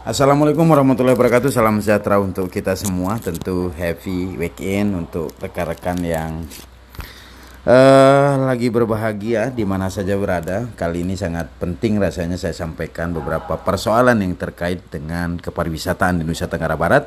Assalamualaikum 0.00 0.64
warahmatullahi 0.64 1.12
wabarakatuh. 1.12 1.52
Salam 1.52 1.76
sejahtera 1.76 2.16
untuk 2.16 2.48
kita 2.48 2.72
semua. 2.72 3.20
Tentu 3.20 3.68
happy 3.68 4.32
weekend 4.40 4.96
untuk 4.96 5.28
rekan-rekan 5.36 6.00
yang 6.00 6.48
uh, 7.68 8.48
Lagi 8.48 8.72
berbahagia 8.72 9.52
di 9.52 9.68
mana 9.68 9.92
saja 9.92 10.16
berada. 10.16 10.72
Kali 10.72 11.04
ini 11.04 11.20
sangat 11.20 11.52
penting 11.60 12.00
rasanya 12.00 12.40
saya 12.40 12.56
sampaikan 12.56 13.12
beberapa 13.12 13.60
persoalan 13.60 14.24
yang 14.24 14.40
terkait 14.40 14.80
dengan 14.88 15.36
kepariwisataan 15.36 16.16
di 16.16 16.24
Nusa 16.24 16.48
Tenggara 16.48 16.80
Barat. 16.80 17.04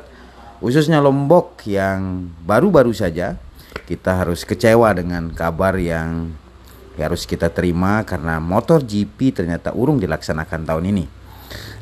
Khususnya 0.62 1.02
Lombok 1.02 1.66
yang 1.66 2.30
baru-baru 2.46 2.94
saja 2.94 3.34
Kita 3.90 4.22
harus 4.22 4.46
kecewa 4.46 4.94
dengan 4.94 5.34
kabar 5.34 5.74
yang 5.82 6.30
harus 6.94 7.26
kita 7.26 7.50
terima 7.50 8.06
Karena 8.06 8.38
motor 8.38 8.86
GP 8.86 9.34
ternyata 9.34 9.74
urung 9.74 9.98
dilaksanakan 9.98 10.62
tahun 10.62 10.86
ini 10.94 11.23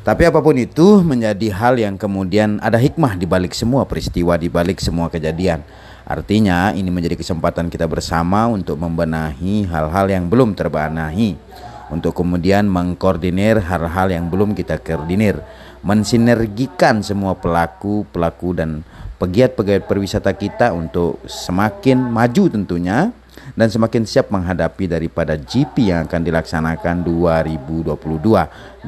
tapi 0.03 0.27
apa 0.27 0.43
pun 0.43 0.51
itu 0.59 0.99
menjadi 0.99 1.47
hal 1.55 1.79
yang 1.79 1.95
kemudian 1.95 2.59
ada 2.59 2.75
hikmah 2.75 3.15
di 3.15 3.23
balik 3.23 3.55
semua 3.55 3.87
peristiwa, 3.87 4.35
di 4.35 4.51
balik 4.51 4.83
semua 4.83 5.07
kejadian. 5.07 5.63
Artinya 6.03 6.75
ini 6.75 6.91
menjadi 6.91 7.15
kesempatan 7.15 7.71
kita 7.71 7.87
bersama 7.87 8.51
untuk 8.51 8.75
membenahi 8.75 9.63
hal-hal 9.63 10.11
yang 10.11 10.27
belum 10.27 10.59
terbenahi. 10.59 11.39
Untuk 11.87 12.19
kemudian 12.19 12.67
mengkoordinir 12.67 13.63
hal-hal 13.63 14.11
yang 14.11 14.27
belum 14.27 14.51
kita 14.51 14.83
koordinir. 14.83 15.39
Mensinergikan 15.87 16.99
semua 16.99 17.39
pelaku-pelaku 17.39 18.59
dan 18.59 18.83
pegiat-pegiat 19.23 19.87
perwisata 19.87 20.35
kita 20.35 20.75
untuk 20.75 21.23
semakin 21.23 22.11
maju 22.11 22.43
tentunya 22.51 23.15
dan 23.53 23.69
semakin 23.69 24.03
siap 24.05 24.33
menghadapi 24.33 24.89
daripada 24.89 25.37
GP 25.37 25.93
yang 25.93 26.09
akan 26.09 26.21
dilaksanakan 26.25 27.05
2022 27.05 27.93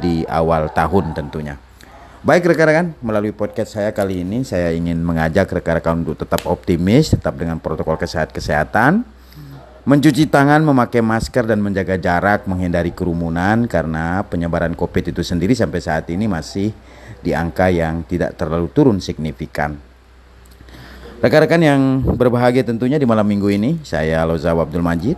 di 0.02 0.26
awal 0.26 0.74
tahun 0.74 1.14
tentunya. 1.14 1.56
Baik 2.26 2.50
rekan-rekan, 2.50 2.98
melalui 3.06 3.30
podcast 3.30 3.78
saya 3.78 3.94
kali 3.94 4.26
ini 4.26 4.42
saya 4.42 4.74
ingin 4.74 4.98
mengajak 4.98 5.46
rekan-rekan 5.46 6.02
untuk 6.02 6.26
tetap 6.26 6.42
optimis, 6.50 7.14
tetap 7.14 7.38
dengan 7.38 7.62
protokol 7.62 8.02
kesehatan, 8.02 9.06
mencuci 9.86 10.26
tangan, 10.26 10.66
memakai 10.66 11.06
masker 11.06 11.46
dan 11.46 11.62
menjaga 11.62 12.02
jarak, 12.02 12.50
menghindari 12.50 12.90
kerumunan 12.90 13.70
karena 13.70 14.26
penyebaran 14.26 14.74
Covid 14.74 15.14
itu 15.14 15.22
sendiri 15.22 15.54
sampai 15.54 15.78
saat 15.78 16.10
ini 16.10 16.26
masih 16.26 16.74
di 17.22 17.38
angka 17.38 17.70
yang 17.70 18.02
tidak 18.10 18.34
terlalu 18.34 18.74
turun 18.74 18.98
signifikan. 18.98 19.78
Rekan-rekan 21.26 21.58
yang 21.58 21.82
berbahagia 22.06 22.62
tentunya 22.62 23.02
di 23.02 23.10
malam 23.10 23.26
minggu 23.26 23.50
ini, 23.50 23.82
saya 23.82 24.22
Loza 24.30 24.54
Abdul 24.54 24.86
Majid 24.86 25.18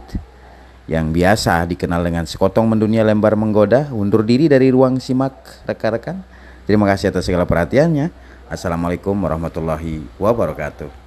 yang 0.88 1.12
biasa 1.12 1.68
dikenal 1.68 2.00
dengan 2.00 2.24
sekotong 2.24 2.64
mendunia 2.64 3.04
lembar 3.04 3.36
menggoda, 3.36 3.92
undur 3.92 4.24
diri 4.24 4.48
dari 4.48 4.72
ruang 4.72 5.04
simak 5.04 5.36
rekan-rekan. 5.68 6.24
Terima 6.64 6.88
kasih 6.88 7.12
atas 7.12 7.28
segala 7.28 7.44
perhatiannya. 7.44 8.08
Assalamualaikum 8.48 9.20
warahmatullahi 9.20 10.00
wabarakatuh. 10.16 10.88